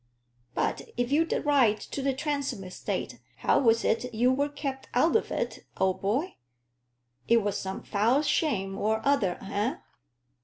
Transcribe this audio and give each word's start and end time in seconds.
"But 0.55 0.81
if 0.97 1.11
you'd 1.11 1.31
a 1.31 1.43
right 1.43 1.79
to 1.79 2.01
the 2.01 2.11
Transome 2.15 2.63
estate, 2.63 3.19
how 3.35 3.59
was 3.59 3.85
it 3.85 4.11
you 4.11 4.31
were 4.33 4.49
kept 4.49 4.89
out 4.95 5.15
of 5.15 5.29
it, 5.29 5.63
old 5.77 6.01
boy? 6.01 6.37
It 7.27 7.43
was 7.43 7.59
some 7.59 7.83
foul 7.83 8.23
shame 8.23 8.79
or 8.79 9.05
other, 9.07 9.37
eh?" 9.43 9.75